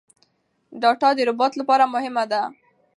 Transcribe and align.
ډاټا 0.81 1.09
د 1.15 1.19
روباټ 1.29 1.53
لپاره 1.61 1.91
مهمه 1.95 2.23
ده. 2.31 2.41